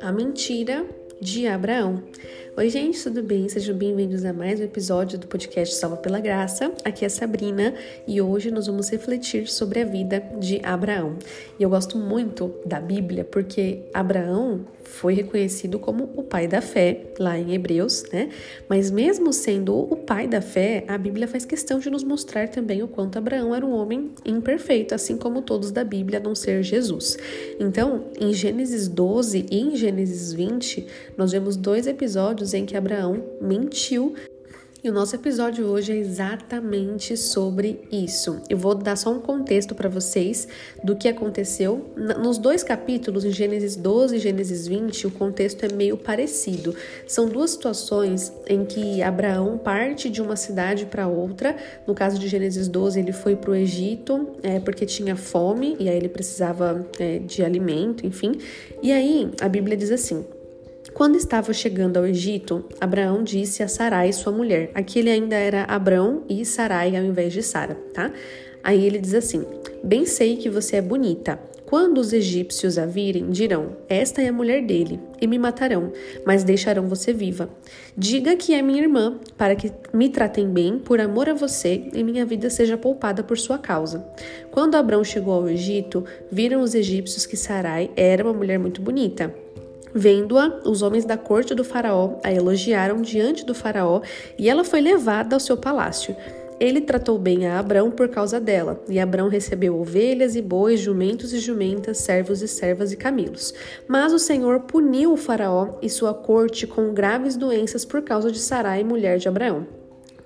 A 0.00 0.12
mentira 0.12 0.86
de 1.20 1.46
Abraão. 1.46 2.02
Oi, 2.60 2.68
gente, 2.68 3.02
tudo 3.02 3.22
bem? 3.22 3.48
Sejam 3.48 3.74
bem-vindos 3.74 4.22
a 4.22 4.34
mais 4.34 4.60
um 4.60 4.64
episódio 4.64 5.18
do 5.18 5.26
podcast 5.26 5.74
Salva 5.76 5.96
pela 5.96 6.20
Graça. 6.20 6.70
Aqui 6.84 7.06
é 7.06 7.08
Sabrina 7.08 7.72
e 8.06 8.20
hoje 8.20 8.50
nós 8.50 8.66
vamos 8.66 8.90
refletir 8.90 9.48
sobre 9.48 9.80
a 9.80 9.84
vida 9.86 10.22
de 10.38 10.60
Abraão. 10.62 11.16
E 11.58 11.62
eu 11.62 11.70
gosto 11.70 11.96
muito 11.96 12.54
da 12.66 12.78
Bíblia 12.78 13.24
porque 13.24 13.84
Abraão 13.94 14.66
foi 14.90 15.14
reconhecido 15.14 15.78
como 15.78 16.10
o 16.16 16.22
pai 16.22 16.46
da 16.46 16.60
fé 16.60 17.06
lá 17.18 17.38
em 17.38 17.54
Hebreus, 17.54 18.04
né? 18.12 18.28
Mas 18.68 18.90
mesmo 18.90 19.32
sendo 19.32 19.74
o 19.74 19.96
pai 19.96 20.26
da 20.26 20.42
fé, 20.42 20.84
a 20.88 20.98
Bíblia 20.98 21.28
faz 21.28 21.44
questão 21.44 21.78
de 21.78 21.88
nos 21.88 22.02
mostrar 22.02 22.48
também 22.48 22.82
o 22.82 22.88
quanto 22.88 23.16
Abraão 23.16 23.54
era 23.54 23.64
um 23.64 23.72
homem 23.72 24.10
imperfeito, 24.24 24.94
assim 24.94 25.16
como 25.16 25.42
todos 25.42 25.70
da 25.70 25.84
Bíblia, 25.84 26.18
a 26.18 26.22
não 26.22 26.34
ser 26.34 26.62
Jesus. 26.62 27.16
Então, 27.58 28.04
em 28.20 28.34
Gênesis 28.34 28.88
12 28.88 29.46
e 29.50 29.60
em 29.60 29.76
Gênesis 29.76 30.32
20, 30.32 30.86
nós 31.16 31.32
vemos 31.32 31.56
dois 31.56 31.86
episódios 31.86 32.49
em 32.54 32.66
que 32.66 32.76
Abraão 32.76 33.24
mentiu 33.40 34.14
e 34.82 34.88
o 34.88 34.94
nosso 34.94 35.14
episódio 35.14 35.66
hoje 35.66 35.92
é 35.92 35.96
exatamente 35.96 37.14
sobre 37.14 37.82
isso. 37.92 38.40
Eu 38.48 38.56
vou 38.56 38.74
dar 38.74 38.96
só 38.96 39.12
um 39.12 39.20
contexto 39.20 39.74
para 39.74 39.90
vocês 39.90 40.48
do 40.82 40.96
que 40.96 41.06
aconteceu. 41.06 41.92
Nos 41.96 42.38
dois 42.38 42.62
capítulos, 42.62 43.22
em 43.26 43.30
Gênesis 43.30 43.76
12 43.76 44.16
e 44.16 44.18
Gênesis 44.18 44.66
20, 44.66 45.08
o 45.08 45.10
contexto 45.10 45.66
é 45.66 45.68
meio 45.74 45.98
parecido. 45.98 46.74
São 47.06 47.28
duas 47.28 47.50
situações 47.50 48.32
em 48.46 48.64
que 48.64 49.02
Abraão 49.02 49.58
parte 49.58 50.08
de 50.08 50.22
uma 50.22 50.34
cidade 50.34 50.86
para 50.86 51.06
outra. 51.06 51.54
No 51.86 51.94
caso 51.94 52.18
de 52.18 52.26
Gênesis 52.26 52.66
12, 52.66 53.00
ele 53.00 53.12
foi 53.12 53.36
para 53.36 53.50
o 53.50 53.54
Egito 53.54 54.30
é, 54.42 54.58
porque 54.60 54.86
tinha 54.86 55.14
fome 55.14 55.76
e 55.78 55.90
aí 55.90 55.96
ele 55.96 56.08
precisava 56.08 56.86
é, 56.98 57.18
de 57.18 57.44
alimento, 57.44 58.06
enfim. 58.06 58.32
E 58.82 58.90
aí 58.92 59.30
a 59.42 59.48
Bíblia 59.48 59.76
diz 59.76 59.90
assim. 59.90 60.24
Quando 60.94 61.16
estava 61.16 61.52
chegando 61.52 61.96
ao 61.96 62.06
Egito, 62.06 62.64
Abraão 62.80 63.22
disse 63.22 63.62
a 63.62 63.68
Sarai, 63.68 64.12
sua 64.12 64.32
mulher. 64.32 64.70
Aqui 64.74 64.98
ele 64.98 65.10
ainda 65.10 65.36
era 65.36 65.64
Abraão 65.64 66.24
e 66.28 66.44
Sarai 66.44 66.96
ao 66.96 67.04
invés 67.04 67.32
de 67.32 67.42
Sara, 67.42 67.74
tá? 67.94 68.12
Aí 68.62 68.84
ele 68.84 68.98
diz 68.98 69.14
assim: 69.14 69.44
Bem 69.82 70.04
sei 70.04 70.36
que 70.36 70.50
você 70.50 70.76
é 70.76 70.82
bonita. 70.82 71.38
Quando 71.64 71.98
os 71.98 72.12
egípcios 72.12 72.76
a 72.78 72.84
virem, 72.84 73.30
dirão: 73.30 73.76
Esta 73.88 74.20
é 74.20 74.28
a 74.28 74.32
mulher 74.32 74.66
dele, 74.66 74.98
e 75.20 75.26
me 75.26 75.38
matarão, 75.38 75.92
mas 76.26 76.42
deixarão 76.42 76.88
você 76.88 77.12
viva. 77.12 77.48
Diga 77.96 78.34
que 78.34 78.52
é 78.52 78.60
minha 78.60 78.82
irmã, 78.82 79.18
para 79.38 79.54
que 79.54 79.72
me 79.92 80.08
tratem 80.08 80.48
bem 80.48 80.80
por 80.80 81.00
amor 81.00 81.28
a 81.28 81.34
você 81.34 81.88
e 81.94 82.02
minha 82.02 82.26
vida 82.26 82.50
seja 82.50 82.76
poupada 82.76 83.22
por 83.22 83.38
sua 83.38 83.56
causa. 83.56 84.04
Quando 84.50 84.74
Abraão 84.74 85.04
chegou 85.04 85.32
ao 85.32 85.48
Egito, 85.48 86.04
viram 86.30 86.60
os 86.60 86.74
egípcios 86.74 87.24
que 87.24 87.36
Sarai 87.36 87.90
era 87.96 88.24
uma 88.24 88.34
mulher 88.34 88.58
muito 88.58 88.82
bonita. 88.82 89.32
Vendo-a, 89.94 90.60
os 90.64 90.82
homens 90.82 91.04
da 91.04 91.16
corte 91.16 91.54
do 91.54 91.64
Faraó 91.64 92.18
a 92.22 92.32
elogiaram 92.32 93.02
diante 93.02 93.44
do 93.44 93.54
Faraó 93.54 94.02
e 94.38 94.48
ela 94.48 94.64
foi 94.64 94.80
levada 94.80 95.34
ao 95.34 95.40
seu 95.40 95.56
palácio. 95.56 96.14
Ele 96.60 96.82
tratou 96.82 97.18
bem 97.18 97.46
a 97.46 97.58
Abrão 97.58 97.90
por 97.90 98.10
causa 98.10 98.38
dela, 98.38 98.78
e 98.86 99.00
Abrão 99.00 99.28
recebeu 99.28 99.80
ovelhas 99.80 100.36
e 100.36 100.42
bois, 100.42 100.78
jumentos 100.78 101.32
e 101.32 101.38
jumentas, 101.38 101.96
servos 101.98 102.42
e 102.42 102.48
servas 102.48 102.92
e 102.92 102.98
camelos. 102.98 103.54
Mas 103.88 104.12
o 104.12 104.18
Senhor 104.18 104.60
puniu 104.60 105.14
o 105.14 105.16
Faraó 105.16 105.78
e 105.80 105.88
sua 105.88 106.12
corte 106.12 106.66
com 106.66 106.92
graves 106.92 107.34
doenças 107.34 107.86
por 107.86 108.02
causa 108.02 108.30
de 108.30 108.38
Sarai, 108.38 108.84
mulher 108.84 109.16
de 109.16 109.26
Abraão. 109.26 109.79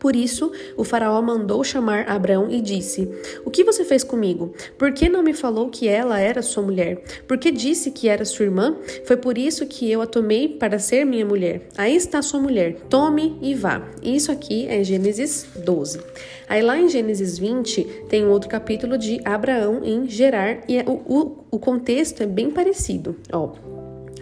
Por 0.04 0.14
isso, 0.14 0.52
o 0.76 0.84
faraó 0.84 1.22
mandou 1.22 1.64
chamar 1.64 2.06
Abraão 2.06 2.50
e 2.50 2.60
disse: 2.60 3.08
O 3.42 3.50
que 3.50 3.64
você 3.64 3.86
fez 3.86 4.04
comigo? 4.04 4.52
Por 4.76 4.92
que 4.92 5.08
não 5.08 5.22
me 5.22 5.32
falou 5.32 5.70
que 5.70 5.88
ela 5.88 6.20
era 6.20 6.42
sua 6.42 6.62
mulher? 6.62 7.02
Por 7.26 7.38
que 7.38 7.50
disse 7.50 7.90
que 7.90 8.06
era 8.06 8.22
sua 8.26 8.44
irmã? 8.44 8.76
Foi 9.06 9.16
por 9.16 9.38
isso 9.38 9.64
que 9.64 9.90
eu 9.90 10.02
a 10.02 10.06
tomei 10.06 10.46
para 10.46 10.78
ser 10.78 11.06
minha 11.06 11.24
mulher. 11.24 11.68
Aí 11.74 11.96
está 11.96 12.20
sua 12.20 12.38
mulher. 12.38 12.74
Tome 12.90 13.38
e 13.40 13.54
vá. 13.54 13.82
Isso 14.02 14.30
aqui 14.30 14.66
é 14.66 14.84
Gênesis 14.84 15.46
12. 15.56 16.02
Aí 16.50 16.60
lá 16.60 16.78
em 16.78 16.86
Gênesis 16.86 17.38
20 17.38 17.84
tem 18.06 18.26
um 18.26 18.30
outro 18.30 18.50
capítulo 18.50 18.98
de 18.98 19.22
Abraão 19.24 19.80
em 19.82 20.06
Gerar 20.06 20.64
e 20.68 20.76
é, 20.76 20.84
o, 20.86 21.00
o, 21.06 21.44
o 21.52 21.58
contexto 21.58 22.22
é 22.22 22.26
bem 22.26 22.50
parecido. 22.50 23.16
Ó, 23.32 23.54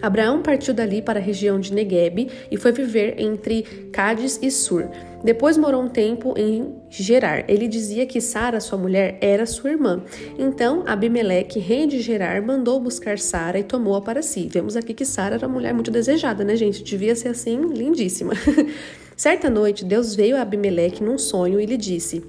Abraão 0.03 0.41
partiu 0.41 0.73
dali 0.73 1.01
para 1.01 1.17
a 1.17 1.23
região 1.23 1.57
de 1.57 1.73
Negueb 1.73 2.29
e 2.51 2.57
foi 2.57 2.73
viver 2.73 3.15
entre 3.17 3.63
Cádiz 3.93 4.37
e 4.41 4.51
Sur. 4.51 4.89
Depois 5.23 5.57
morou 5.57 5.81
um 5.81 5.87
tempo 5.87 6.33
em 6.37 6.75
Gerar. 6.89 7.49
Ele 7.49 7.69
dizia 7.69 8.05
que 8.05 8.19
Sara, 8.19 8.59
sua 8.59 8.77
mulher, 8.77 9.17
era 9.21 9.45
sua 9.45 9.69
irmã. 9.69 10.03
Então 10.37 10.83
Abimeleque, 10.85 11.57
rei 11.57 11.87
de 11.87 12.01
Gerar, 12.01 12.41
mandou 12.41 12.81
buscar 12.81 13.17
Sara 13.17 13.57
e 13.57 13.63
tomou-a 13.63 14.01
para 14.01 14.21
si. 14.21 14.49
Vemos 14.51 14.75
aqui 14.75 14.93
que 14.93 15.05
Sara 15.05 15.35
era 15.35 15.47
uma 15.47 15.53
mulher 15.53 15.73
muito 15.73 15.89
desejada, 15.89 16.43
né, 16.43 16.57
gente? 16.57 16.83
Devia 16.83 17.15
ser 17.15 17.29
assim, 17.29 17.61
lindíssima. 17.73 18.33
Certa 19.15 19.49
noite, 19.49 19.85
Deus 19.85 20.15
veio 20.15 20.35
a 20.35 20.41
Abimeleque 20.41 21.01
num 21.01 21.17
sonho 21.17 21.61
e 21.61 21.65
lhe 21.65 21.77
disse: 21.77 22.21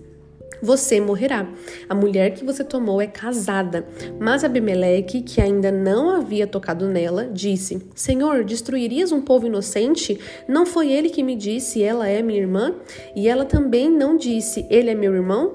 você 0.63 1.01
morrerá. 1.01 1.47
A 1.89 1.95
mulher 1.95 2.35
que 2.35 2.45
você 2.45 2.63
tomou 2.65 3.01
é 3.01 3.07
casada. 3.07 3.87
Mas 4.19 4.45
Abimeleque, 4.45 5.23
que 5.23 5.41
ainda 5.41 5.71
não 5.71 6.11
havia 6.11 6.47
tocado 6.47 6.87
nela, 6.89 7.29
disse: 7.33 7.83
Senhor, 7.95 8.45
destruirias 8.45 9.13
um 9.13 9.21
povo 9.21 9.47
inocente? 9.47 10.19
Não 10.49 10.65
foi 10.67 10.91
ele 10.91 11.11
que 11.11 11.23
me 11.23 11.37
disse, 11.37 11.83
ela 11.83 12.09
é 12.09 12.23
minha 12.23 12.41
irmã? 12.41 12.75
E 13.15 13.29
ela 13.29 13.45
também 13.45 13.91
não 13.91 14.17
disse, 14.17 14.67
ele 14.71 14.91
é 14.91 14.95
meu 14.95 15.15
irmão? 15.15 15.53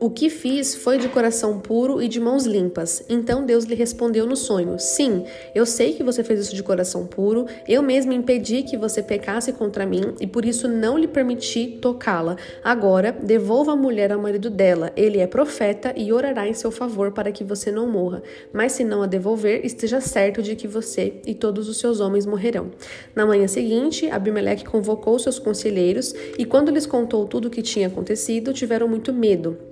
O 0.00 0.10
que 0.10 0.30
fiz 0.30 0.76
foi 0.76 0.96
de 0.96 1.08
coração 1.08 1.58
puro 1.58 2.00
e 2.00 2.06
de 2.06 2.20
mãos 2.20 2.46
limpas. 2.46 3.02
Então 3.08 3.44
Deus 3.44 3.64
lhe 3.64 3.74
respondeu 3.74 4.26
no 4.26 4.36
sonho: 4.36 4.78
Sim, 4.78 5.24
eu 5.52 5.66
sei 5.66 5.92
que 5.92 6.04
você 6.04 6.22
fez 6.22 6.38
isso 6.38 6.54
de 6.54 6.62
coração 6.62 7.04
puro. 7.04 7.46
Eu 7.66 7.82
mesmo 7.82 8.12
impedi 8.12 8.62
que 8.62 8.76
você 8.76 9.02
pecasse 9.02 9.52
contra 9.52 9.84
mim 9.84 10.14
e 10.20 10.26
por 10.26 10.44
isso 10.44 10.68
não 10.68 10.96
lhe 10.96 11.08
permiti 11.08 11.78
tocá-la. 11.82 12.36
Agora, 12.62 13.10
devolva 13.10 13.72
a 13.72 13.76
mulher 13.76 14.12
ao 14.12 14.22
marido 14.22 14.48
dela. 14.48 14.92
Ele 14.94 15.18
é 15.18 15.26
profeta 15.26 15.92
e 15.96 16.12
orará 16.12 16.46
em 16.46 16.54
seu 16.54 16.70
favor 16.70 17.10
para 17.10 17.32
que 17.32 17.42
você 17.42 17.72
não 17.72 17.90
morra. 17.90 18.22
Mas 18.52 18.72
se 18.72 18.84
não 18.84 19.02
a 19.02 19.06
devolver, 19.06 19.66
esteja 19.66 20.00
certo 20.00 20.40
de 20.40 20.54
que 20.54 20.68
você 20.68 21.14
e 21.26 21.34
todos 21.34 21.68
os 21.68 21.76
seus 21.76 21.98
homens 21.98 22.24
morrerão. 22.24 22.70
Na 23.16 23.26
manhã 23.26 23.48
seguinte, 23.48 24.08
Abimeleque 24.08 24.64
convocou 24.64 25.18
seus 25.18 25.40
conselheiros 25.40 26.14
e, 26.38 26.44
quando 26.44 26.70
lhes 26.70 26.86
contou 26.86 27.26
tudo 27.26 27.48
o 27.48 27.50
que 27.50 27.62
tinha 27.62 27.88
acontecido, 27.88 28.52
tiveram 28.52 28.86
muito 28.86 29.12
medo. 29.12 29.67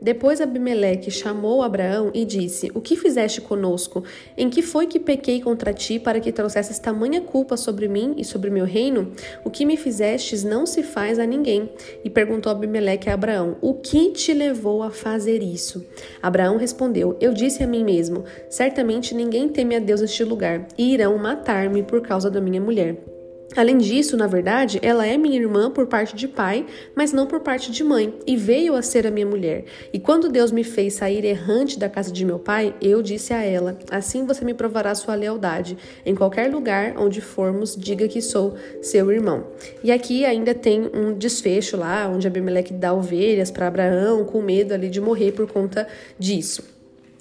Depois 0.00 0.40
Abimeleque 0.40 1.10
chamou 1.10 1.62
Abraão 1.62 2.10
e 2.14 2.24
disse: 2.24 2.70
O 2.74 2.80
que 2.80 2.96
fizeste 2.96 3.40
conosco? 3.40 4.02
Em 4.36 4.48
que 4.48 4.62
foi 4.62 4.86
que 4.86 4.98
pequei 4.98 5.42
contra 5.42 5.74
ti 5.74 5.98
para 5.98 6.20
que 6.20 6.32
trouxesses 6.32 6.78
tamanha 6.78 7.20
culpa 7.20 7.56
sobre 7.56 7.86
mim 7.86 8.14
e 8.16 8.24
sobre 8.24 8.48
meu 8.48 8.64
reino? 8.64 9.12
O 9.44 9.50
que 9.50 9.66
me 9.66 9.76
fizestes 9.76 10.42
não 10.42 10.64
se 10.64 10.82
faz 10.82 11.18
a 11.18 11.26
ninguém. 11.26 11.70
E 12.02 12.08
perguntou 12.08 12.50
Abimeleque 12.50 13.10
a 13.10 13.14
Abraão: 13.14 13.56
O 13.60 13.74
que 13.74 14.10
te 14.12 14.32
levou 14.32 14.82
a 14.82 14.90
fazer 14.90 15.42
isso? 15.42 15.84
Abraão 16.22 16.56
respondeu: 16.56 17.16
Eu 17.20 17.34
disse 17.34 17.62
a 17.62 17.66
mim 17.66 17.84
mesmo: 17.84 18.24
Certamente 18.48 19.14
ninguém 19.14 19.48
teme 19.48 19.76
a 19.76 19.80
Deus 19.80 20.00
neste 20.00 20.24
lugar, 20.24 20.66
e 20.78 20.94
irão 20.94 21.18
matar-me 21.18 21.82
por 21.82 22.00
causa 22.00 22.30
da 22.30 22.40
minha 22.40 22.60
mulher. 22.60 23.19
Além 23.56 23.78
disso, 23.78 24.16
na 24.16 24.28
verdade, 24.28 24.78
ela 24.80 25.04
é 25.04 25.16
minha 25.16 25.38
irmã 25.38 25.70
por 25.70 25.86
parte 25.86 26.14
de 26.14 26.28
pai, 26.28 26.64
mas 26.94 27.12
não 27.12 27.26
por 27.26 27.40
parte 27.40 27.72
de 27.72 27.82
mãe, 27.82 28.14
e 28.24 28.36
veio 28.36 28.76
a 28.76 28.82
ser 28.82 29.06
a 29.06 29.10
minha 29.10 29.26
mulher. 29.26 29.64
E 29.92 29.98
quando 29.98 30.28
Deus 30.28 30.52
me 30.52 30.62
fez 30.62 30.94
sair 30.94 31.24
errante 31.24 31.78
da 31.78 31.88
casa 31.88 32.12
de 32.12 32.24
meu 32.24 32.38
pai, 32.38 32.74
eu 32.80 33.02
disse 33.02 33.34
a 33.34 33.42
ela: 33.42 33.76
Assim 33.90 34.24
você 34.24 34.44
me 34.44 34.54
provará 34.54 34.94
sua 34.94 35.16
lealdade. 35.16 35.76
Em 36.06 36.14
qualquer 36.14 36.50
lugar 36.50 36.94
onde 36.96 37.20
formos, 37.20 37.76
diga 37.76 38.06
que 38.06 38.22
sou 38.22 38.54
seu 38.80 39.10
irmão. 39.10 39.48
E 39.82 39.90
aqui 39.90 40.24
ainda 40.24 40.54
tem 40.54 40.88
um 40.94 41.12
desfecho 41.12 41.76
lá, 41.76 42.08
onde 42.08 42.28
Abimeleque 42.28 42.72
dá 42.72 42.92
ovelhas 42.92 43.50
para 43.50 43.66
Abraão, 43.66 44.24
com 44.24 44.40
medo 44.40 44.72
ali 44.72 44.88
de 44.88 45.00
morrer 45.00 45.32
por 45.32 45.50
conta 45.50 45.88
disso. 46.16 46.62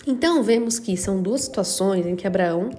Então 0.05 0.43
vemos 0.43 0.79
que 0.79 0.95
são 0.95 1.21
duas 1.21 1.41
situações 1.41 2.05
em 2.05 2.15
que 2.15 2.27
Abraão 2.27 2.69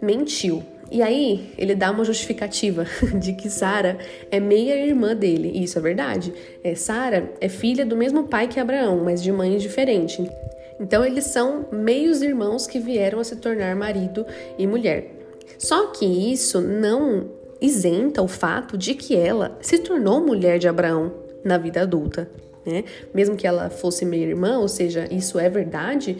mentiu 0.00 0.62
e 0.90 1.02
aí 1.02 1.52
ele 1.58 1.74
dá 1.74 1.90
uma 1.90 2.04
justificativa 2.04 2.86
de 3.20 3.34
que 3.34 3.50
Sara 3.50 3.98
é 4.30 4.40
meia 4.40 4.74
irmã 4.74 5.14
dele. 5.14 5.52
E 5.54 5.64
isso 5.64 5.78
é 5.78 5.82
verdade. 5.82 6.32
É, 6.64 6.74
Sara 6.74 7.30
é 7.40 7.48
filha 7.48 7.84
do 7.84 7.96
mesmo 7.96 8.24
pai 8.24 8.48
que 8.48 8.58
Abraão, 8.58 9.02
mas 9.04 9.22
de 9.22 9.30
mãe 9.30 9.56
diferente. 9.58 10.28
Então 10.80 11.04
eles 11.04 11.24
são 11.24 11.66
meios 11.70 12.22
irmãos 12.22 12.66
que 12.66 12.78
vieram 12.78 13.20
a 13.20 13.24
se 13.24 13.36
tornar 13.36 13.74
marido 13.76 14.24
e 14.56 14.66
mulher. 14.66 15.14
Só 15.58 15.88
que 15.88 16.06
isso 16.06 16.60
não 16.60 17.30
isenta 17.60 18.22
o 18.22 18.28
fato 18.28 18.78
de 18.78 18.94
que 18.94 19.16
ela 19.16 19.58
se 19.60 19.78
tornou 19.78 20.20
mulher 20.20 20.58
de 20.58 20.68
Abraão 20.68 21.12
na 21.44 21.58
vida 21.58 21.82
adulta. 21.82 22.30
Né? 22.64 22.84
Mesmo 23.12 23.36
que 23.36 23.46
ela 23.46 23.68
fosse 23.68 24.04
meia 24.04 24.26
irmã, 24.26 24.58
ou 24.58 24.68
seja, 24.68 25.08
isso 25.10 25.38
é 25.38 25.48
verdade, 25.48 26.16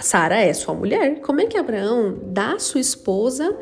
Sara 0.00 0.40
é 0.40 0.52
sua 0.52 0.74
mulher. 0.74 1.20
Como 1.20 1.40
é 1.40 1.46
que 1.46 1.56
Abraão 1.56 2.18
dá 2.24 2.58
sua 2.58 2.80
esposa 2.80 3.56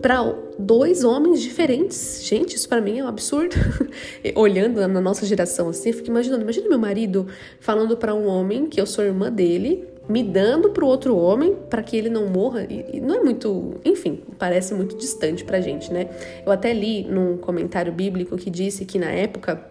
para 0.00 0.34
dois 0.58 1.04
homens 1.04 1.40
diferentes. 1.40 2.22
Gente, 2.24 2.56
isso 2.56 2.68
para 2.68 2.80
mim 2.80 2.98
é 2.98 3.04
um 3.04 3.08
absurdo. 3.08 3.54
Olhando 4.34 4.86
na 4.86 5.00
nossa 5.00 5.26
geração 5.26 5.68
assim, 5.68 5.90
eu 5.90 5.94
fico 5.94 6.08
imaginando, 6.08 6.42
imagina 6.42 6.68
meu 6.68 6.78
marido 6.78 7.26
falando 7.60 7.96
para 7.96 8.14
um 8.14 8.26
homem 8.26 8.66
que 8.66 8.80
eu 8.80 8.86
sou 8.86 9.04
irmã 9.04 9.30
dele, 9.30 9.88
me 10.08 10.24
dando 10.24 10.70
para 10.70 10.84
o 10.84 10.88
outro 10.88 11.16
homem 11.16 11.56
para 11.68 11.82
que 11.82 11.96
ele 11.96 12.08
não 12.08 12.26
morra. 12.26 12.66
E, 12.68 12.96
e, 12.96 13.00
não 13.00 13.14
é 13.14 13.22
muito, 13.22 13.74
enfim, 13.84 14.20
parece 14.38 14.74
muito 14.74 14.96
distante 14.96 15.44
pra 15.44 15.60
gente, 15.60 15.92
né? 15.92 16.08
Eu 16.44 16.50
até 16.50 16.72
li 16.72 17.04
num 17.04 17.36
comentário 17.36 17.92
bíblico 17.92 18.36
que 18.36 18.50
disse 18.50 18.84
que 18.84 18.98
na 18.98 19.10
época 19.10 19.69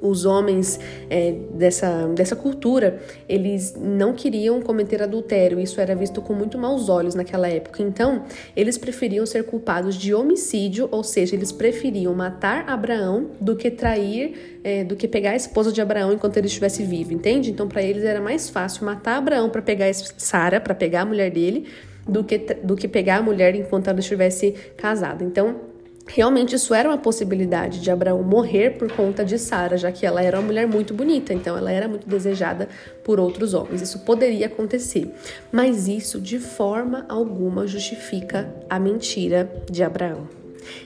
os 0.00 0.24
homens 0.24 0.78
é, 1.08 1.34
dessa, 1.52 2.06
dessa 2.08 2.36
cultura, 2.36 3.00
eles 3.28 3.74
não 3.78 4.12
queriam 4.12 4.60
cometer 4.60 5.02
adultério, 5.02 5.58
isso 5.58 5.80
era 5.80 5.94
visto 5.94 6.20
com 6.20 6.32
muito 6.32 6.58
maus 6.58 6.88
olhos 6.88 7.14
naquela 7.14 7.48
época. 7.48 7.82
Então, 7.82 8.24
eles 8.54 8.76
preferiam 8.76 9.24
ser 9.24 9.44
culpados 9.44 9.94
de 9.94 10.14
homicídio, 10.14 10.88
ou 10.90 11.02
seja, 11.02 11.34
eles 11.34 11.52
preferiam 11.52 12.14
matar 12.14 12.68
Abraão 12.68 13.30
do 13.40 13.56
que 13.56 13.70
trair, 13.70 14.60
é, 14.62 14.84
do 14.84 14.96
que 14.96 15.08
pegar 15.08 15.30
a 15.30 15.36
esposa 15.36 15.72
de 15.72 15.80
Abraão 15.80 16.12
enquanto 16.12 16.36
ele 16.36 16.46
estivesse 16.46 16.82
vivo, 16.82 17.12
entende? 17.12 17.50
Então, 17.50 17.68
para 17.68 17.82
eles 17.82 18.04
era 18.04 18.20
mais 18.20 18.48
fácil 18.48 18.84
matar 18.84 19.16
Abraão 19.16 19.48
para 19.48 19.62
pegar 19.62 19.92
Sara, 19.94 20.60
para 20.60 20.74
pegar 20.74 21.02
a 21.02 21.06
mulher 21.06 21.30
dele, 21.30 21.66
do 22.06 22.22
que, 22.22 22.38
do 22.38 22.76
que 22.76 22.86
pegar 22.86 23.16
a 23.16 23.22
mulher 23.22 23.54
enquanto 23.54 23.88
ela 23.88 23.98
estivesse 23.98 24.52
casada. 24.76 25.24
Então, 25.24 25.75
Realmente 26.06 26.54
isso 26.54 26.72
era 26.72 26.88
uma 26.88 26.98
possibilidade 26.98 27.80
de 27.80 27.90
Abraão 27.90 28.22
morrer 28.22 28.78
por 28.78 28.90
conta 28.92 29.24
de 29.24 29.38
Sara, 29.38 29.76
já 29.76 29.90
que 29.90 30.06
ela 30.06 30.22
era 30.22 30.38
uma 30.38 30.46
mulher 30.46 30.66
muito 30.66 30.94
bonita, 30.94 31.34
então 31.34 31.56
ela 31.56 31.70
era 31.70 31.88
muito 31.88 32.08
desejada 32.08 32.68
por 33.02 33.18
outros 33.18 33.54
homens. 33.54 33.82
Isso 33.82 33.98
poderia 34.00 34.46
acontecer, 34.46 35.12
mas 35.50 35.88
isso 35.88 36.20
de 36.20 36.38
forma 36.38 37.04
alguma 37.08 37.66
justifica 37.66 38.54
a 38.70 38.78
mentira 38.78 39.50
de 39.68 39.82
Abraão. 39.82 40.28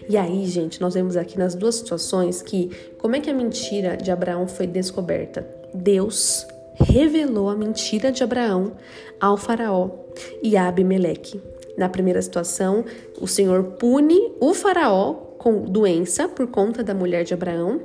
E 0.09 0.17
aí, 0.17 0.47
gente, 0.47 0.81
nós 0.81 0.95
vemos 0.95 1.17
aqui 1.17 1.39
nas 1.39 1.55
duas 1.55 1.77
situações 1.77 2.43
que 2.43 2.71
como 2.99 3.17
é 3.17 3.21
que 3.21 3.31
a 3.31 3.35
mentira 3.35 3.97
de 3.97 4.11
Abraão 4.11 4.49
foi 4.49 4.67
descoberta? 4.67 5.47
Deus 5.73 6.47
revelou 6.75 7.49
a 7.51 7.55
mentira 7.55 8.11
de 8.11 8.23
Abraão 8.23 8.73
ao 9.21 9.37
faraó 9.37 9.91
e 10.43 10.57
a 10.57 10.67
Abimeleque. 10.67 11.41
Na 11.77 11.89
primeira 11.89 12.21
situação, 12.21 12.85
o 13.21 13.27
Senhor 13.27 13.63
pune 13.79 14.33
o 14.41 14.53
faraó 14.55 15.15
com 15.39 15.63
doença 15.63 16.29
por 16.29 16.47
conta 16.47 16.83
da 16.83 16.95
mulher 16.95 17.25
de 17.25 17.35
Abraão. 17.35 17.81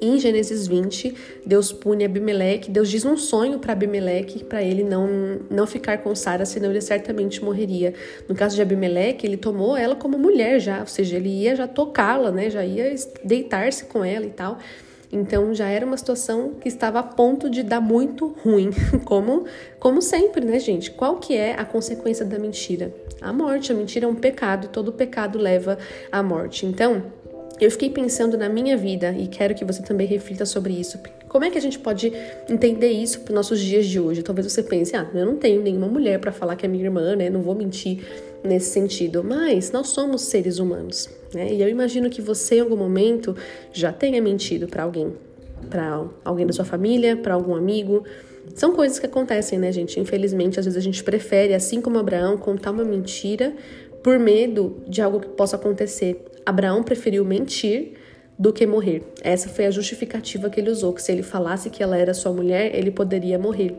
em 0.00 0.18
Gênesis 0.18 0.66
20, 0.66 1.14
Deus 1.46 1.72
pune 1.72 2.04
Abimeleque, 2.04 2.70
Deus 2.70 2.90
diz 2.90 3.04
um 3.04 3.16
sonho 3.16 3.58
para 3.58 3.72
Abimeleque 3.72 4.44
para 4.44 4.62
ele 4.62 4.84
não, 4.84 5.40
não 5.48 5.66
ficar 5.66 5.98
com 5.98 6.14
Sara, 6.14 6.44
senão 6.44 6.70
ele 6.70 6.80
certamente 6.80 7.42
morreria. 7.42 7.94
No 8.28 8.34
caso 8.34 8.54
de 8.54 8.60
Abimeleque, 8.60 9.26
ele 9.26 9.36
tomou 9.36 9.76
ela 9.76 9.96
como 9.96 10.18
mulher 10.18 10.60
já, 10.60 10.80
ou 10.80 10.86
seja, 10.86 11.16
ele 11.16 11.30
ia 11.30 11.56
já 11.56 11.66
tocá-la, 11.66 12.30
né? 12.30 12.50
Já 12.50 12.64
ia 12.64 12.94
deitar-se 13.24 13.86
com 13.86 14.04
ela 14.04 14.26
e 14.26 14.30
tal. 14.30 14.58
Então 15.14 15.54
já 15.54 15.68
era 15.68 15.86
uma 15.86 15.96
situação 15.96 16.54
que 16.60 16.68
estava 16.68 16.98
a 16.98 17.02
ponto 17.02 17.48
de 17.48 17.62
dar 17.62 17.80
muito 17.80 18.34
ruim, 18.42 18.70
como 19.06 19.44
como 19.78 20.02
sempre, 20.02 20.44
né, 20.44 20.58
gente? 20.58 20.90
Qual 20.90 21.18
que 21.18 21.36
é 21.36 21.54
a 21.54 21.64
consequência 21.64 22.24
da 22.24 22.38
mentira? 22.38 22.92
A 23.20 23.32
morte. 23.32 23.70
A 23.70 23.74
mentira 23.74 24.06
é 24.06 24.08
um 24.08 24.14
pecado 24.14 24.66
e 24.66 24.68
todo 24.68 24.92
pecado 24.92 25.38
leva 25.38 25.78
à 26.10 26.22
morte. 26.22 26.66
Então, 26.66 27.04
eu 27.60 27.70
fiquei 27.70 27.90
pensando 27.90 28.36
na 28.36 28.48
minha 28.48 28.76
vida 28.76 29.12
e 29.12 29.28
quero 29.28 29.54
que 29.54 29.64
você 29.64 29.82
também 29.82 30.06
reflita 30.06 30.44
sobre 30.44 30.72
isso. 30.72 30.98
Como 31.34 31.44
é 31.44 31.50
que 31.50 31.58
a 31.58 31.60
gente 31.60 31.80
pode 31.80 32.12
entender 32.48 32.90
isso 32.90 33.22
para 33.22 33.32
os 33.32 33.34
nossos 33.34 33.58
dias 33.58 33.86
de 33.86 33.98
hoje? 33.98 34.22
Talvez 34.22 34.52
você 34.52 34.62
pense, 34.62 34.94
ah, 34.94 35.10
eu 35.12 35.26
não 35.26 35.34
tenho 35.34 35.60
nenhuma 35.60 35.88
mulher 35.88 36.20
para 36.20 36.30
falar 36.30 36.54
que 36.54 36.64
é 36.64 36.68
minha 36.68 36.84
irmã, 36.84 37.16
né? 37.16 37.28
Não 37.28 37.42
vou 37.42 37.56
mentir 37.56 38.04
nesse 38.44 38.70
sentido. 38.70 39.24
Mas 39.24 39.72
nós 39.72 39.88
somos 39.88 40.22
seres 40.22 40.60
humanos, 40.60 41.10
né? 41.34 41.52
E 41.52 41.60
eu 41.60 41.68
imagino 41.68 42.08
que 42.08 42.22
você, 42.22 42.58
em 42.58 42.60
algum 42.60 42.76
momento, 42.76 43.36
já 43.72 43.92
tenha 43.92 44.22
mentido 44.22 44.68
para 44.68 44.84
alguém, 44.84 45.12
para 45.68 46.06
alguém 46.24 46.46
da 46.46 46.52
sua 46.52 46.64
família, 46.64 47.16
para 47.16 47.34
algum 47.34 47.56
amigo. 47.56 48.04
São 48.54 48.72
coisas 48.72 49.00
que 49.00 49.06
acontecem, 49.06 49.58
né, 49.58 49.72
gente? 49.72 49.98
Infelizmente, 49.98 50.60
às 50.60 50.66
vezes 50.66 50.78
a 50.78 50.82
gente 50.82 51.02
prefere, 51.02 51.52
assim 51.52 51.80
como 51.80 51.98
Abraão, 51.98 52.36
contar 52.36 52.70
uma 52.70 52.84
mentira 52.84 53.52
por 54.04 54.20
medo 54.20 54.76
de 54.86 55.02
algo 55.02 55.18
que 55.18 55.30
possa 55.30 55.56
acontecer. 55.56 56.26
Abraão 56.46 56.84
preferiu 56.84 57.24
mentir 57.24 57.94
do 58.38 58.52
que 58.52 58.66
morrer. 58.66 59.02
Essa 59.22 59.48
foi 59.48 59.66
a 59.66 59.70
justificativa 59.70 60.50
que 60.50 60.60
ele 60.60 60.70
usou, 60.70 60.92
que 60.92 61.02
se 61.02 61.12
ele 61.12 61.22
falasse 61.22 61.70
que 61.70 61.82
ela 61.82 61.96
era 61.96 62.12
sua 62.12 62.32
mulher, 62.32 62.74
ele 62.74 62.90
poderia 62.90 63.38
morrer. 63.38 63.74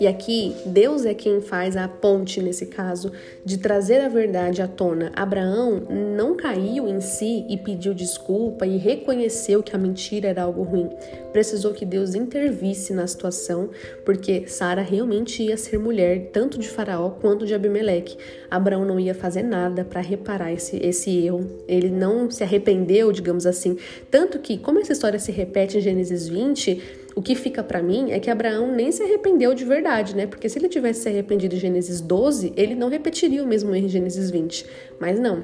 E 0.00 0.06
aqui, 0.06 0.54
Deus 0.64 1.04
é 1.04 1.12
quem 1.12 1.40
faz 1.40 1.76
a 1.76 1.88
ponte 1.88 2.40
nesse 2.40 2.66
caso 2.66 3.10
de 3.44 3.58
trazer 3.58 4.00
a 4.00 4.08
verdade 4.08 4.62
à 4.62 4.68
tona. 4.68 5.10
Abraão 5.16 5.82
não 6.16 6.36
caiu 6.36 6.86
em 6.86 7.00
si 7.00 7.44
e 7.48 7.56
pediu 7.56 7.92
desculpa 7.92 8.64
e 8.64 8.76
reconheceu 8.76 9.60
que 9.60 9.74
a 9.74 9.78
mentira 9.78 10.28
era 10.28 10.42
algo 10.42 10.62
ruim. 10.62 10.88
Precisou 11.32 11.72
que 11.72 11.84
Deus 11.84 12.14
intervisse 12.14 12.92
na 12.92 13.08
situação, 13.08 13.70
porque 14.04 14.46
Sara 14.46 14.82
realmente 14.82 15.42
ia 15.42 15.56
ser 15.56 15.78
mulher 15.80 16.30
tanto 16.32 16.60
de 16.60 16.68
Faraó 16.68 17.10
quanto 17.10 17.44
de 17.44 17.54
Abimeleque. 17.54 18.16
Abraão 18.48 18.84
não 18.84 19.00
ia 19.00 19.14
fazer 19.14 19.42
nada 19.42 19.84
para 19.84 20.00
reparar 20.00 20.52
esse, 20.52 20.76
esse 20.76 21.24
erro. 21.24 21.44
Ele 21.66 21.90
não 21.90 22.30
se 22.30 22.44
arrependeu, 22.44 23.10
digamos 23.10 23.46
assim. 23.46 23.76
Tanto 24.10 24.38
que, 24.38 24.58
como 24.58 24.78
essa 24.78 24.92
história 24.92 25.18
se 25.18 25.32
repete 25.32 25.78
em 25.78 25.80
Gênesis 25.80 26.28
20, 26.28 27.07
o 27.18 27.20
que 27.20 27.34
fica 27.34 27.64
para 27.64 27.82
mim 27.82 28.12
é 28.12 28.20
que 28.20 28.30
Abraão 28.30 28.72
nem 28.72 28.92
se 28.92 29.02
arrependeu 29.02 29.52
de 29.52 29.64
verdade, 29.64 30.14
né? 30.14 30.24
Porque 30.24 30.48
se 30.48 30.56
ele 30.56 30.68
tivesse 30.68 31.00
se 31.00 31.08
arrependido 31.08 31.56
em 31.56 31.58
Gênesis 31.58 32.00
12, 32.00 32.52
ele 32.56 32.76
não 32.76 32.88
repetiria 32.88 33.42
o 33.42 33.46
mesmo 33.46 33.74
erro 33.74 33.86
em 33.86 33.88
Gênesis 33.88 34.30
20. 34.30 34.64
Mas 35.00 35.18
não. 35.18 35.42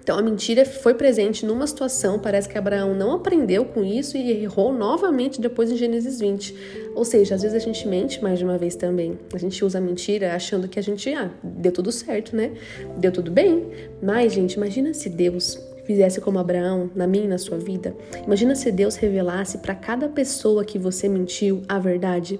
Então 0.00 0.16
a 0.16 0.22
mentira 0.22 0.64
foi 0.64 0.94
presente 0.94 1.44
numa 1.44 1.66
situação, 1.66 2.20
parece 2.20 2.48
que 2.48 2.56
Abraão 2.56 2.94
não 2.94 3.14
aprendeu 3.14 3.64
com 3.64 3.84
isso 3.84 4.16
e 4.16 4.30
errou 4.44 4.72
novamente 4.72 5.40
depois 5.40 5.72
em 5.72 5.76
Gênesis 5.76 6.20
20. 6.20 6.54
Ou 6.94 7.04
seja, 7.04 7.34
às 7.34 7.42
vezes 7.42 7.56
a 7.56 7.58
gente 7.58 7.88
mente 7.88 8.22
mais 8.22 8.38
de 8.38 8.44
uma 8.44 8.56
vez 8.56 8.76
também. 8.76 9.18
A 9.34 9.38
gente 9.38 9.64
usa 9.64 9.78
a 9.78 9.80
mentira 9.80 10.36
achando 10.36 10.68
que 10.68 10.78
a 10.78 10.82
gente, 10.82 11.12
ah, 11.12 11.32
deu 11.42 11.72
tudo 11.72 11.90
certo, 11.90 12.36
né? 12.36 12.52
Deu 12.96 13.10
tudo 13.10 13.32
bem. 13.32 13.66
Mas, 14.00 14.32
gente, 14.32 14.52
imagina 14.52 14.94
se 14.94 15.08
Deus 15.08 15.58
fizesse 15.88 16.20
como 16.20 16.38
Abraão, 16.38 16.90
na 16.94 17.06
minha 17.06 17.24
e 17.24 17.28
na 17.28 17.38
sua 17.38 17.56
vida? 17.56 17.96
Imagina 18.26 18.54
se 18.54 18.70
Deus 18.70 18.96
revelasse 18.96 19.56
para 19.56 19.74
cada 19.74 20.06
pessoa 20.06 20.62
que 20.62 20.78
você 20.78 21.08
mentiu 21.08 21.62
a 21.66 21.78
verdade. 21.78 22.38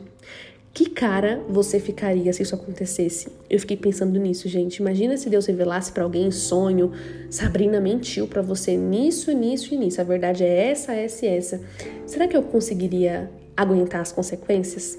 Que 0.75 0.91
cara 0.91 1.43
você 1.49 1.81
ficaria 1.81 2.31
se 2.31 2.43
isso 2.43 2.55
acontecesse? 2.55 3.29
Eu 3.49 3.59
fiquei 3.59 3.77
pensando 3.77 4.21
nisso, 4.21 4.47
gente. 4.49 4.77
Imagina 4.77 5.17
se 5.17 5.31
Deus 5.31 5.47
revelasse 5.47 5.91
para 5.93 6.05
alguém 6.05 6.31
sonho: 6.31 6.93
Sabrina 7.31 7.81
mentiu 7.81 8.29
para 8.29 8.43
você 8.43 8.77
nisso, 8.77 9.33
nisso 9.33 9.75
e 9.75 9.79
nisso. 9.79 9.99
A 9.99 10.05
verdade 10.05 10.45
é 10.45 10.69
essa, 10.69 10.93
essa 10.93 11.25
e 11.25 11.29
essa. 11.31 11.61
Será 12.07 12.29
que 12.29 12.37
eu 12.37 12.43
conseguiria 12.43 13.31
aguentar 13.57 14.03
as 14.03 14.13
consequências? 14.13 14.99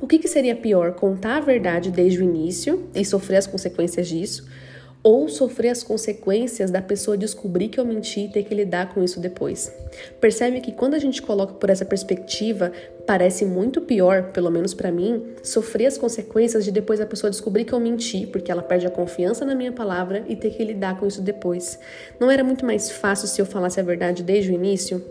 O 0.00 0.06
que, 0.06 0.18
que 0.18 0.26
seria 0.26 0.56
pior? 0.56 0.94
Contar 0.94 1.36
a 1.36 1.40
verdade 1.40 1.90
desde 1.90 2.18
o 2.18 2.22
início 2.22 2.88
e 2.94 3.04
sofrer 3.04 3.36
as 3.36 3.46
consequências 3.46 4.08
disso? 4.08 4.48
Ou 5.04 5.28
sofrer 5.28 5.68
as 5.68 5.82
consequências 5.82 6.70
da 6.70 6.80
pessoa 6.80 7.14
descobrir 7.14 7.68
que 7.68 7.78
eu 7.78 7.84
menti 7.84 8.20
e 8.20 8.28
ter 8.28 8.42
que 8.42 8.54
lidar 8.54 8.94
com 8.94 9.04
isso 9.04 9.20
depois. 9.20 9.70
Percebe 10.18 10.62
que 10.62 10.72
quando 10.72 10.94
a 10.94 10.98
gente 10.98 11.20
coloca 11.20 11.52
por 11.52 11.68
essa 11.68 11.84
perspectiva, 11.84 12.72
parece 13.06 13.44
muito 13.44 13.82
pior, 13.82 14.32
pelo 14.32 14.50
menos 14.50 14.72
para 14.72 14.90
mim, 14.90 15.22
sofrer 15.42 15.86
as 15.86 15.98
consequências 15.98 16.64
de 16.64 16.72
depois 16.72 17.02
a 17.02 17.06
pessoa 17.06 17.30
descobrir 17.30 17.66
que 17.66 17.74
eu 17.74 17.78
menti, 17.78 18.26
porque 18.26 18.50
ela 18.50 18.62
perde 18.62 18.86
a 18.86 18.90
confiança 18.90 19.44
na 19.44 19.54
minha 19.54 19.72
palavra 19.72 20.24
e 20.26 20.34
ter 20.34 20.50
que 20.50 20.64
lidar 20.64 20.98
com 20.98 21.06
isso 21.06 21.20
depois. 21.20 21.78
Não 22.18 22.30
era 22.30 22.42
muito 22.42 22.64
mais 22.64 22.90
fácil 22.90 23.28
se 23.28 23.42
eu 23.42 23.44
falasse 23.44 23.78
a 23.78 23.82
verdade 23.82 24.22
desde 24.22 24.50
o 24.50 24.54
início? 24.54 25.04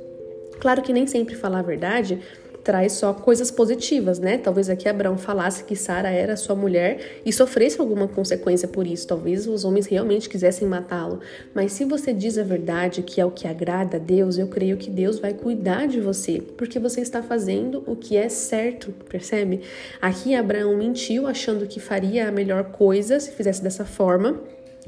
Claro 0.60 0.82
que 0.82 0.92
nem 0.92 1.06
sempre 1.06 1.36
falar 1.36 1.60
a 1.60 1.64
verdade 1.64 2.20
traz 2.64 2.94
só 2.94 3.14
coisas 3.14 3.52
positivas, 3.52 4.20
né? 4.20 4.38
Talvez 4.38 4.70
aqui 4.70 4.88
Abraão 4.88 5.18
falasse 5.18 5.64
que 5.64 5.76
Sara 5.76 6.10
era 6.10 6.38
sua 6.38 6.56
mulher 6.56 7.20
e 7.26 7.34
sofresse 7.34 7.80
alguma 7.80 8.08
consequência 8.08 8.68
por 8.68 8.88
isso. 8.88 9.06
Talvez 9.06 9.46
os 9.48 9.66
homens 9.66 9.86
realmente 9.86 10.30
quisessem 10.30 10.68
matá-lo. 10.68 11.20
Mas 11.54 11.74
se 11.74 11.84
você 11.84 12.14
diz 12.14 12.38
a 12.38 12.44
verdade, 12.44 13.02
que 13.02 13.20
é 13.20 13.26
o 13.26 13.32
que 13.32 13.48
agrada 13.48 13.98
a 13.98 14.00
Deus, 14.00 14.38
eu 14.38 14.48
creio 14.48 14.78
que 14.78 14.90
Deus 14.90 15.20
vai 15.20 15.34
cuidar 15.34 15.88
de 15.88 16.00
você, 16.00 16.42
porque 16.58 16.80
você 16.80 17.02
está 17.02 17.22
fazendo 17.22 17.84
o 17.86 17.96
que 17.96 18.16
é 18.16 18.30
certo, 18.30 18.94
percebe? 19.10 19.62
Aqui 20.02 20.34
Abraão 20.34 20.76
mentiu 20.78 21.28
achando 21.28 21.68
que 21.68 21.80
faria 21.80 22.30
a 22.30 22.32
melhor 22.32 22.66
coisa 22.66 23.20
se 23.20 23.32
fizesse 23.32 23.62
dessa 23.62 23.84
forma, 23.84 24.40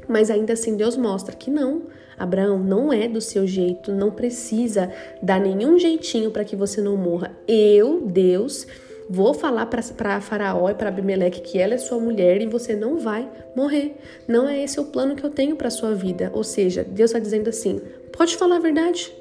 mas 0.08 0.30
ainda 0.30 0.54
assim 0.54 0.76
Deus 0.76 0.96
mostra 0.96 1.34
que 1.34 1.50
não. 1.50 1.82
Abraão, 2.18 2.58
não 2.58 2.92
é 2.92 3.08
do 3.08 3.20
seu 3.20 3.46
jeito, 3.46 3.92
não 3.92 4.10
precisa 4.10 4.90
dar 5.22 5.40
nenhum 5.40 5.78
jeitinho 5.78 6.30
para 6.30 6.44
que 6.44 6.56
você 6.56 6.80
não 6.80 6.96
morra. 6.96 7.30
Eu, 7.46 8.00
Deus, 8.00 8.66
vou 9.08 9.34
falar 9.34 9.66
para 9.66 10.20
Faraó 10.20 10.68
e 10.70 10.74
para 10.74 10.88
Abimeleque 10.88 11.40
que 11.40 11.58
ela 11.58 11.74
é 11.74 11.78
sua 11.78 11.98
mulher 11.98 12.40
e 12.40 12.46
você 12.46 12.74
não 12.74 12.98
vai 12.98 13.28
morrer. 13.54 13.96
Não 14.26 14.48
é 14.48 14.62
esse 14.62 14.80
o 14.80 14.84
plano 14.84 15.14
que 15.14 15.24
eu 15.24 15.30
tenho 15.30 15.56
para 15.56 15.70
sua 15.70 15.94
vida. 15.94 16.30
Ou 16.34 16.42
seja, 16.42 16.82
Deus 16.82 17.10
está 17.10 17.18
dizendo 17.18 17.48
assim: 17.48 17.80
pode 18.12 18.36
falar 18.36 18.56
a 18.56 18.60
verdade. 18.60 19.12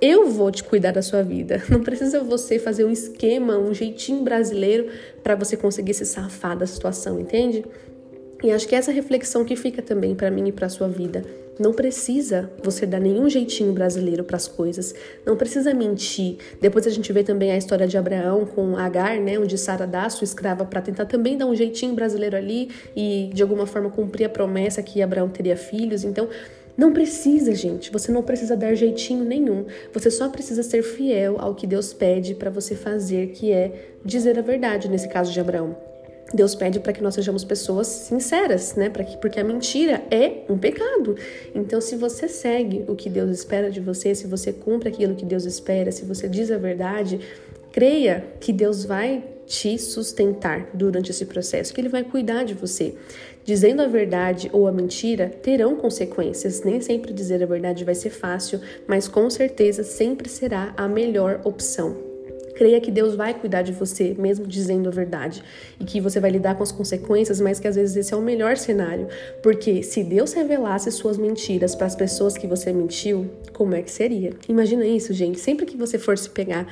Eu 0.00 0.28
vou 0.28 0.50
te 0.50 0.62
cuidar 0.62 0.92
da 0.92 1.02
sua 1.02 1.22
vida. 1.22 1.62
Não 1.70 1.82
precisa 1.82 2.22
você 2.22 2.58
fazer 2.58 2.84
um 2.84 2.90
esquema, 2.90 3.56
um 3.58 3.72
jeitinho 3.72 4.22
brasileiro 4.22 4.88
para 5.22 5.34
você 5.34 5.56
conseguir 5.56 5.94
se 5.94 6.04
safar 6.04 6.56
da 6.56 6.66
situação, 6.66 7.18
entende? 7.18 7.64
E 8.42 8.50
acho 8.50 8.68
que 8.68 8.74
essa 8.74 8.92
reflexão 8.92 9.44
que 9.44 9.56
fica 9.56 9.80
também 9.80 10.14
para 10.14 10.30
mim 10.30 10.48
e 10.48 10.52
para 10.52 10.68
sua 10.68 10.88
vida. 10.88 11.24
Não 11.58 11.72
precisa 11.72 12.50
você 12.62 12.84
dar 12.84 12.98
nenhum 12.98 13.28
jeitinho 13.28 13.72
brasileiro 13.72 14.24
para 14.24 14.36
as 14.36 14.48
coisas. 14.48 14.94
Não 15.24 15.36
precisa 15.36 15.72
mentir. 15.72 16.36
Depois 16.60 16.86
a 16.86 16.90
gente 16.90 17.12
vê 17.12 17.22
também 17.22 17.52
a 17.52 17.56
história 17.56 17.86
de 17.86 17.96
Abraão 17.96 18.44
com 18.44 18.76
Agar, 18.76 19.20
né, 19.20 19.38
onde 19.38 19.56
Sara 19.56 19.86
dá 19.86 20.08
sua 20.10 20.24
escrava 20.24 20.64
para 20.64 20.80
tentar 20.80 21.06
também 21.06 21.38
dar 21.38 21.46
um 21.46 21.54
jeitinho 21.54 21.94
brasileiro 21.94 22.36
ali 22.36 22.70
e 22.96 23.30
de 23.32 23.42
alguma 23.42 23.66
forma 23.66 23.88
cumprir 23.88 24.24
a 24.24 24.28
promessa 24.28 24.82
que 24.82 25.00
Abraão 25.00 25.28
teria 25.28 25.56
filhos. 25.56 26.02
Então, 26.02 26.28
não 26.76 26.92
precisa, 26.92 27.54
gente. 27.54 27.92
Você 27.92 28.10
não 28.10 28.22
precisa 28.22 28.56
dar 28.56 28.74
jeitinho 28.74 29.24
nenhum. 29.24 29.66
Você 29.92 30.10
só 30.10 30.28
precisa 30.28 30.62
ser 30.62 30.82
fiel 30.82 31.36
ao 31.38 31.54
que 31.54 31.68
Deus 31.68 31.92
pede 31.92 32.34
para 32.34 32.50
você 32.50 32.74
fazer, 32.74 33.28
que 33.28 33.52
é 33.52 33.94
dizer 34.04 34.36
a 34.38 34.42
verdade, 34.42 34.88
nesse 34.88 35.08
caso 35.08 35.32
de 35.32 35.38
Abraão. 35.38 35.93
Deus 36.32 36.54
pede 36.54 36.80
para 36.80 36.92
que 36.92 37.02
nós 37.02 37.14
sejamos 37.14 37.44
pessoas 37.44 37.86
sinceras, 37.86 38.74
né? 38.74 38.88
Para 38.88 39.04
que 39.04 39.16
porque 39.18 39.38
a 39.38 39.44
mentira 39.44 40.02
é 40.10 40.42
um 40.48 40.56
pecado. 40.56 41.16
Então, 41.54 41.80
se 41.80 41.96
você 41.96 42.28
segue 42.28 42.84
o 42.88 42.96
que 42.96 43.10
Deus 43.10 43.30
espera 43.30 43.70
de 43.70 43.80
você, 43.80 44.14
se 44.14 44.26
você 44.26 44.52
cumpre 44.52 44.88
aquilo 44.88 45.14
que 45.14 45.24
Deus 45.24 45.44
espera, 45.44 45.92
se 45.92 46.04
você 46.04 46.28
diz 46.28 46.50
a 46.50 46.58
verdade, 46.58 47.20
creia 47.70 48.24
que 48.40 48.52
Deus 48.52 48.84
vai 48.84 49.22
te 49.46 49.78
sustentar 49.78 50.70
durante 50.72 51.10
esse 51.10 51.26
processo, 51.26 51.74
que 51.74 51.80
ele 51.80 51.88
vai 51.88 52.02
cuidar 52.02 52.44
de 52.44 52.54
você. 52.54 52.94
Dizendo 53.44 53.82
a 53.82 53.86
verdade 53.86 54.48
ou 54.52 54.66
a 54.66 54.72
mentira 54.72 55.28
terão 55.28 55.76
consequências. 55.76 56.62
Nem 56.62 56.80
sempre 56.80 57.12
dizer 57.12 57.42
a 57.42 57.46
verdade 57.46 57.84
vai 57.84 57.94
ser 57.94 58.10
fácil, 58.10 58.60
mas 58.86 59.06
com 59.06 59.28
certeza 59.28 59.84
sempre 59.84 60.28
será 60.28 60.72
a 60.76 60.88
melhor 60.88 61.42
opção. 61.44 62.03
Creia 62.54 62.80
que 62.80 62.90
Deus 62.90 63.14
vai 63.14 63.34
cuidar 63.34 63.62
de 63.62 63.72
você, 63.72 64.14
mesmo 64.18 64.46
dizendo 64.46 64.88
a 64.88 64.92
verdade, 64.92 65.42
e 65.80 65.84
que 65.84 66.00
você 66.00 66.20
vai 66.20 66.30
lidar 66.30 66.54
com 66.54 66.62
as 66.62 66.72
consequências, 66.72 67.40
mas 67.40 67.58
que 67.58 67.66
às 67.66 67.74
vezes 67.74 67.96
esse 67.96 68.14
é 68.14 68.16
o 68.16 68.22
melhor 68.22 68.56
cenário. 68.56 69.08
Porque 69.42 69.82
se 69.82 70.02
Deus 70.04 70.32
revelasse 70.32 70.90
suas 70.92 71.18
mentiras 71.18 71.74
para 71.74 71.86
as 71.86 71.96
pessoas 71.96 72.38
que 72.38 72.46
você 72.46 72.72
mentiu, 72.72 73.30
como 73.52 73.74
é 73.74 73.82
que 73.82 73.90
seria? 73.90 74.32
Imagina 74.48 74.86
isso, 74.86 75.12
gente. 75.12 75.40
Sempre 75.40 75.66
que 75.66 75.76
você 75.76 75.98
for 75.98 76.16
se 76.16 76.30
pegar 76.30 76.66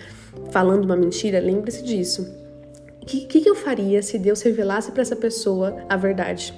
falando 0.51 0.85
uma 0.85 0.97
mentira, 0.97 1.41
lembre-se 1.41 1.83
disso. 1.83 2.43
O 3.03 3.05
que, 3.05 3.27
que, 3.27 3.49
eu 3.49 3.57
faria 3.57 4.01
se 4.01 4.17
Deus 4.17 4.41
revelasse 4.43 4.93
para 4.93 5.03
essa 5.03 5.17
pessoa 5.17 5.85
a 5.89 5.97
verdade? 5.97 6.55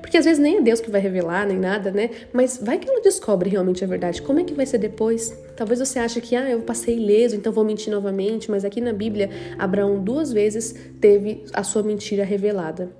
Porque 0.00 0.16
às 0.16 0.24
vezes 0.24 0.38
nem 0.38 0.58
é 0.58 0.60
Deus 0.60 0.80
que 0.80 0.90
vai 0.90 1.00
revelar, 1.00 1.46
nem 1.46 1.58
nada, 1.58 1.90
né? 1.90 2.10
Mas 2.32 2.58
vai 2.62 2.78
que 2.78 2.88
ela 2.88 3.00
descobre 3.00 3.50
realmente 3.50 3.84
a 3.84 3.86
verdade. 3.86 4.22
Como 4.22 4.40
é 4.40 4.44
que 4.44 4.54
vai 4.54 4.66
ser 4.66 4.78
depois? 4.78 5.36
Talvez 5.56 5.78
você 5.78 5.98
ache 5.98 6.20
que, 6.20 6.36
ah, 6.36 6.48
eu 6.48 6.60
passei 6.60 6.96
ileso, 6.96 7.36
então 7.36 7.52
vou 7.52 7.64
mentir 7.64 7.92
novamente. 7.92 8.50
Mas 8.50 8.64
aqui 8.64 8.80
na 8.80 8.92
Bíblia, 8.92 9.30
Abraão 9.58 10.02
duas 10.02 10.32
vezes 10.32 10.74
teve 11.00 11.44
a 11.52 11.62
sua 11.62 11.82
mentira 11.82 12.24
revelada. 12.24 12.90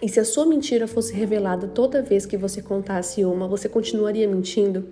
E 0.00 0.08
se 0.08 0.20
a 0.20 0.24
sua 0.24 0.44
mentira 0.44 0.86
fosse 0.86 1.14
revelada 1.14 1.66
toda 1.66 2.02
vez 2.02 2.26
que 2.26 2.36
você 2.36 2.60
contasse 2.60 3.24
uma, 3.24 3.48
você 3.48 3.68
continuaria 3.68 4.28
mentindo? 4.28 4.86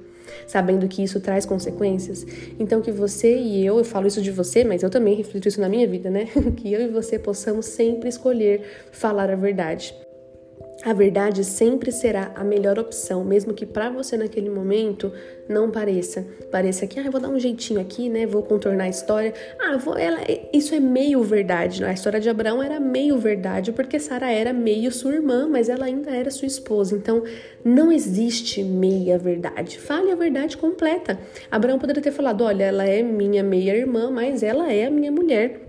Sabendo 0.46 0.88
que 0.88 1.02
isso 1.02 1.20
traz 1.20 1.44
consequências? 1.44 2.24
Então, 2.58 2.80
que 2.80 2.90
você 2.90 3.36
e 3.36 3.64
eu, 3.64 3.76
eu 3.78 3.84
falo 3.84 4.06
isso 4.06 4.22
de 4.22 4.30
você, 4.30 4.64
mas 4.64 4.82
eu 4.82 4.88
também 4.88 5.14
reflito 5.14 5.46
isso 5.46 5.60
na 5.60 5.68
minha 5.68 5.86
vida, 5.86 6.08
né? 6.10 6.26
que 6.56 6.72
eu 6.72 6.80
e 6.80 6.88
você 6.88 7.18
possamos 7.18 7.66
sempre 7.66 8.08
escolher 8.08 8.62
falar 8.90 9.30
a 9.30 9.36
verdade. 9.36 9.94
A 10.84 10.92
verdade 10.92 11.42
sempre 11.44 11.90
será 11.90 12.30
a 12.34 12.44
melhor 12.44 12.78
opção, 12.78 13.24
mesmo 13.24 13.54
que 13.54 13.64
para 13.64 13.88
você 13.88 14.18
naquele 14.18 14.50
momento 14.50 15.10
não 15.48 15.70
pareça. 15.70 16.26
Pareça 16.50 16.86
que, 16.86 17.00
ah, 17.00 17.04
eu 17.06 17.10
vou 17.10 17.18
dar 17.18 17.30
um 17.30 17.38
jeitinho 17.38 17.80
aqui, 17.80 18.10
né? 18.10 18.26
Vou 18.26 18.42
contornar 18.42 18.84
a 18.84 18.88
história. 18.90 19.32
Ah, 19.58 19.78
vou, 19.78 19.96
ela, 19.96 20.18
isso 20.52 20.74
é 20.74 20.80
meio 20.80 21.22
verdade. 21.22 21.82
A 21.82 21.92
história 21.92 22.20
de 22.20 22.28
Abraão 22.28 22.62
era 22.62 22.78
meio 22.78 23.16
verdade, 23.16 23.72
porque 23.72 23.98
Sara 23.98 24.30
era 24.30 24.52
meio 24.52 24.92
sua 24.92 25.14
irmã, 25.14 25.48
mas 25.48 25.70
ela 25.70 25.86
ainda 25.86 26.10
era 26.10 26.30
sua 26.30 26.46
esposa. 26.46 26.94
Então, 26.94 27.22
não 27.64 27.90
existe 27.90 28.62
meia 28.62 29.16
verdade. 29.16 29.78
Fale 29.78 30.12
a 30.12 30.16
verdade 30.16 30.58
completa. 30.58 31.18
Abraão 31.50 31.78
poderia 31.78 32.02
ter 32.02 32.12
falado: 32.12 32.44
olha, 32.44 32.64
ela 32.64 32.84
é 32.84 33.02
minha 33.02 33.42
meia 33.42 33.74
irmã, 33.74 34.10
mas 34.10 34.42
ela 34.42 34.70
é 34.70 34.84
a 34.84 34.90
minha 34.90 35.10
mulher 35.10 35.63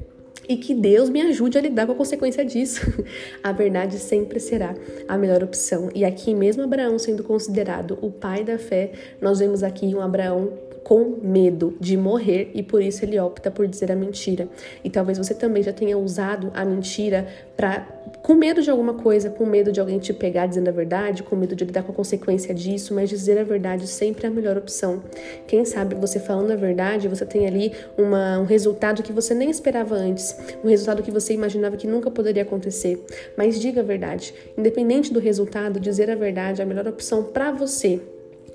e 0.48 0.58
que 0.58 0.74
Deus 0.74 1.10
me 1.10 1.22
ajude 1.22 1.58
a 1.58 1.62
lidar 1.62 1.86
com 1.86 1.94
a 1.94 1.96
consequência 1.96 2.46
disso. 2.46 2.82
A 3.44 3.52
verdade 3.52 3.98
sempre 4.00 4.40
será 4.40 4.76
a 5.08 5.18
melhor 5.18 5.44
opção. 5.44 5.90
E 5.94 6.04
aqui, 6.04 6.34
mesmo 6.34 6.64
Abraão 6.64 6.98
sendo 6.98 7.24
considerado 7.24 7.98
o 8.02 8.12
pai 8.12 8.44
da 8.44 8.58
fé, 8.58 8.92
nós 9.22 9.40
vemos 9.40 9.64
aqui 9.64 9.94
um 9.94 10.02
Abraão 10.02 10.54
com 10.86 11.18
medo 11.20 11.76
de 11.80 11.98
morrer 11.98 12.52
e 12.54 12.62
por 12.62 12.80
isso 12.80 13.04
ele 13.04 13.20
opta 13.20 13.50
por 13.50 13.68
dizer 13.68 13.92
a 13.92 13.96
mentira. 13.96 14.48
E 14.84 14.90
talvez 14.90 15.18
você 15.18 15.34
também 15.34 15.64
já 15.64 15.74
tenha 15.74 15.98
usado 15.98 16.52
a 16.54 16.64
mentira 16.64 17.26
para 17.58 17.88
com 18.22 18.36
medo 18.36 18.62
de 18.62 18.70
alguma 18.70 18.94
coisa, 18.94 19.32
com 19.32 19.48
medo 19.48 19.72
de 19.72 19.80
alguém 19.80 19.98
te 19.98 20.14
pegar 20.14 20.46
dizendo 20.46 20.68
a 20.68 20.72
verdade, 20.72 21.24
com 21.24 21.36
medo 21.36 21.56
de 21.56 21.66
lidar 21.66 21.82
com 21.82 21.92
a 21.92 21.96
consequência 21.96 22.54
disso, 22.54 22.94
mas 22.94 23.10
dizer 23.10 23.40
a 23.40 23.44
verdade 23.44 23.88
sempre 23.88 24.28
é 24.28 24.30
a 24.30 24.32
melhor 24.32 24.58
opção. 24.58 25.02
Quem 25.48 25.66
sabe 25.66 25.96
você 25.96 26.20
falando 26.20 26.52
a 26.52 26.56
verdade, 26.56 27.08
você 27.08 27.26
tem 27.26 27.48
ali 27.48 27.72
uma, 27.98 28.38
um 28.38 28.46
resultado 28.46 29.02
que 29.02 29.12
você 29.12 29.34
nem 29.34 29.50
esperava 29.50 29.96
antes, 29.96 30.38
um 30.64 30.68
resultado 30.68 31.02
que 31.02 31.10
você 31.10 31.34
imaginava 31.34 31.78
que 31.78 31.88
nunca 31.88 32.12
poderia 32.12 32.44
acontecer. 32.44 33.04
Mas 33.36 33.60
diga 33.60 33.82
a 33.82 33.84
verdade. 33.84 34.36
Independente 34.56 35.12
do 35.12 35.20
resultado, 35.20 35.80
dizer 35.80 36.12
a 36.12 36.16
verdade 36.16 36.62
é 36.62 36.64
a 36.64 36.68
melhor 36.68 36.88
opção 36.88 37.24
para 37.24 37.52
você, 37.52 38.02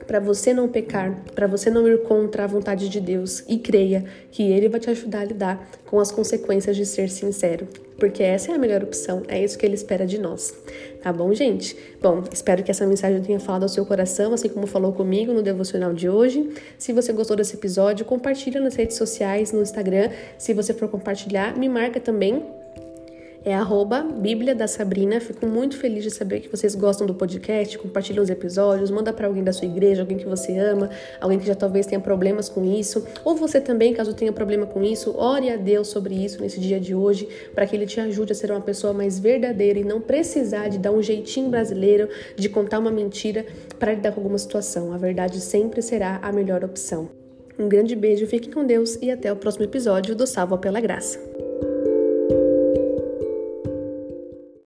para 0.07 0.21
você 0.21 0.53
não 0.53 0.69
pecar, 0.69 1.17
para 1.35 1.47
você 1.47 1.71
não 1.71 1.87
ir 1.89 2.03
contra 2.03 2.45
a 2.45 2.47
vontade 2.47 2.89
de 2.89 3.01
Deus 3.01 3.45
e 3.49 3.59
creia 3.59 4.05
que 4.31 4.43
Ele 4.43 4.69
vai 4.69 4.81
te 4.81 4.91
ajudar 4.91 5.21
a 5.21 5.25
lidar 5.25 5.71
com 5.87 5.99
as 5.99 6.11
consequências 6.11 6.77
de 6.77 6.87
ser 6.87 7.09
sincero, 7.09 7.67
porque 7.99 8.23
essa 8.23 8.53
é 8.53 8.55
a 8.55 8.59
melhor 8.59 8.83
opção, 8.83 9.23
é 9.29 9.43
isso 9.43 9.59
que 9.59 9.67
Ele 9.67 9.75
espera 9.75 10.07
de 10.07 10.19
nós. 10.19 10.55
Tá 11.03 11.13
bom, 11.13 11.33
gente? 11.33 11.77
Bom, 12.01 12.23
espero 12.33 12.63
que 12.63 12.71
essa 12.71 12.87
mensagem 12.87 13.23
tenha 13.23 13.41
falado 13.41 13.63
ao 13.63 13.69
seu 13.69 13.87
coração, 13.87 14.35
assim 14.35 14.49
como 14.49 14.67
falou 14.67 14.93
comigo 14.93 15.33
no 15.33 15.43
devocional 15.43 15.93
de 15.93 16.09
hoje. 16.09 16.51
Se 16.79 16.93
você 16.93 17.13
gostou 17.13 17.37
desse 17.37 17.55
episódio, 17.55 18.05
compartilha 18.05 18.61
nas 18.61 18.75
redes 18.75 18.97
sociais, 18.97 19.53
no 19.53 19.63
Instagram. 19.63 20.11
Se 20.37 20.53
você 20.53 20.75
for 20.75 20.89
compartilhar, 20.89 21.57
me 21.57 21.69
marca 21.69 21.99
também 21.99 22.45
é 23.45 23.55
arroba 23.55 24.03
Bíblia 24.03 24.55
da 24.55 24.67
Sabrina. 24.67 25.21
Fico 25.21 25.47
muito 25.47 25.77
feliz 25.77 26.05
de 26.05 26.11
saber 26.11 26.41
que 26.41 26.49
vocês 26.49 26.75
gostam 26.75 27.07
do 27.07 27.15
podcast, 27.15 27.79
compartilham 27.79 28.23
os 28.23 28.31
episódios, 28.31 28.91
manda 28.91 29.13
para 29.13 29.27
alguém 29.27 29.43
da 29.43 29.53
sua 29.53 29.67
igreja, 29.67 30.03
alguém 30.03 30.19
que 30.19 30.27
você 30.27 30.59
ama, 30.59 30.91
alguém 31.21 31.39
que 31.39 31.47
já 31.47 31.55
talvez 31.55 31.87
tenha 31.87 32.01
problemas 32.01 32.49
com 32.49 32.65
isso, 32.65 33.05
ou 33.25 33.35
você 33.35 33.61
também, 33.61 33.95
caso 33.95 34.15
tenha 34.15 34.33
problema 34.33 34.67
com 34.67 34.83
isso, 34.83 35.15
ore 35.17 35.51
a 35.51 35.57
Deus 35.57 35.89
sobre 35.89 36.15
isso 36.15 36.41
nesse 36.41 36.61
dia 36.61 36.79
de 36.79 36.95
hoje, 36.95 37.29
para 37.55 37.67
que 37.67 37.75
ele 37.75 37.87
te 37.87 38.01
ajude 38.01 38.33
a 38.33 38.35
ser 38.35 38.51
uma 38.51 38.61
pessoa 38.61 38.93
mais 38.93 39.19
verdadeira 39.19 39.79
e 39.79 39.85
não 39.85 40.01
precisar 40.01 40.69
de 40.69 40.79
dar 40.79 40.93
um 40.93 41.03
jeitinho 41.03 41.49
brasileiro, 41.49 42.09
de 42.37 42.49
contar 42.49 42.79
uma 42.79 42.91
mentira 42.91 43.47
para 43.79 43.95
lidar 43.95 44.13
com 44.13 44.21
alguma 44.21 44.39
situação. 44.39 44.93
A 44.93 44.99
verdade 44.99 45.41
sempre 45.41 45.83
será 45.83 46.19
a 46.23 46.33
melhor 46.33 46.65
opção. 46.65 47.09
Um 47.59 47.69
grande 47.69 47.95
beijo, 47.95 48.27
fique 48.27 48.51
com 48.51 48.65
Deus 48.65 48.97
e 49.03 49.11
até 49.11 49.33
o 49.33 49.37
próximo 49.37 49.65
episódio 49.65 50.15
do 50.15 50.27
Salva 50.27 50.57
pela 50.57 50.81
Graça. 50.81 51.50